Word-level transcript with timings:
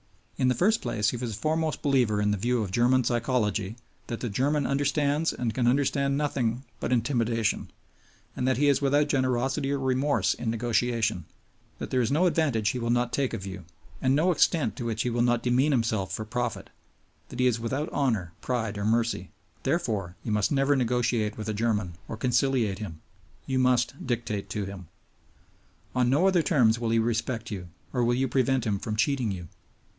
In 0.39 0.47
the 0.47 0.55
first 0.55 0.81
place, 0.81 1.11
he 1.11 1.17
was 1.17 1.33
a 1.35 1.39
foremost 1.39 1.83
believer 1.83 2.19
in 2.19 2.31
the 2.31 2.37
view 2.37 2.63
of 2.63 2.71
German 2.71 3.03
psychology 3.03 3.75
that 4.07 4.21
the 4.21 4.29
German 4.29 4.65
understands 4.65 5.31
and 5.31 5.53
can 5.53 5.67
understand 5.67 6.17
nothing 6.17 6.63
but 6.79 6.91
intimidation, 6.91 7.69
that 8.35 8.57
he 8.57 8.67
is 8.67 8.81
without 8.81 9.07
generosity 9.09 9.71
or 9.71 9.77
remorse 9.77 10.33
in 10.33 10.49
negotiation, 10.49 11.25
that 11.77 11.91
there 11.91 12.01
is 12.01 12.09
no 12.11 12.25
advantage 12.25 12.69
he 12.69 12.79
will 12.79 12.89
not 12.89 13.13
take 13.13 13.35
of 13.35 13.45
you, 13.45 13.65
and 14.01 14.15
no 14.15 14.31
extent 14.31 14.75
to 14.75 14.85
which 14.85 15.03
he 15.03 15.11
will 15.11 15.21
not 15.21 15.43
demean 15.43 15.71
himself 15.71 16.11
for 16.11 16.25
profit, 16.25 16.71
that 17.29 17.39
he 17.39 17.45
is 17.45 17.59
without 17.59 17.87
honor, 17.93 18.33
pride, 18.41 18.79
or 18.79 18.85
mercy. 18.85 19.29
Therefore 19.61 20.15
you 20.23 20.31
must 20.31 20.51
never 20.51 20.75
negotiate 20.75 21.37
with 21.37 21.47
a 21.49 21.53
German 21.53 21.93
or 22.07 22.17
conciliate 22.17 22.79
him; 22.79 22.99
you 23.45 23.59
must 23.59 23.93
dictate 24.07 24.49
to 24.49 24.65
him. 24.65 24.87
On 25.93 26.09
no 26.09 26.27
other 26.27 26.41
terms 26.41 26.79
will 26.79 26.89
he 26.89 26.97
respect 26.97 27.51
you, 27.51 27.67
or 27.93 28.03
will 28.03 28.15
you 28.15 28.27
prevent 28.27 28.65
him 28.65 28.79
from 28.79 28.95
cheating 28.95 29.29
you. 29.29 29.47